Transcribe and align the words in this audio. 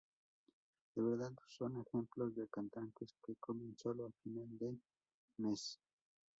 ¿De 0.95 1.03
verdad 1.03 1.31
son 1.47 1.85
ejemplos 1.85 2.33
de 2.33 2.47
cantantes 2.47 3.13
que 3.23 3.35
comen 3.35 3.77
solo 3.77 4.07
a 4.07 4.11
final 4.23 4.47
de 4.57 4.75
mes? 5.37 5.79